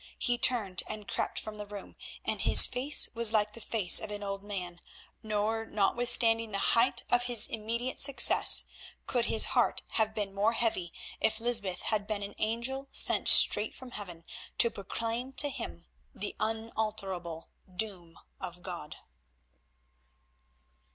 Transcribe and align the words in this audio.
He 0.17 0.39
turned 0.39 0.81
and 0.87 1.07
crept 1.07 1.39
from 1.39 1.57
the 1.59 1.67
room, 1.67 1.95
and 2.25 2.41
his 2.41 2.65
face 2.65 3.07
was 3.13 3.31
like 3.31 3.53
the 3.53 3.61
face 3.61 3.99
of 3.99 4.09
an 4.09 4.23
old 4.23 4.41
man, 4.43 4.81
nor, 5.21 5.63
notwithstanding 5.63 6.51
the 6.51 6.57
height 6.73 7.03
of 7.11 7.25
his 7.25 7.45
immediate 7.45 7.99
success, 7.99 8.65
could 9.05 9.25
his 9.25 9.45
heart 9.53 9.83
have 9.89 10.15
been 10.15 10.33
more 10.33 10.53
heavy 10.53 10.91
if 11.19 11.39
Lysbeth 11.39 11.83
had 11.83 12.07
been 12.07 12.23
an 12.23 12.33
angel 12.39 12.87
sent 12.91 13.27
straight 13.29 13.75
from 13.75 13.91
Heaven 13.91 14.23
to 14.57 14.71
proclaim 14.71 15.33
to 15.33 15.51
him 15.51 15.85
the 16.15 16.35
unalterable 16.39 17.49
doom 17.75 18.17
of 18.39 18.63
God. 18.63 18.95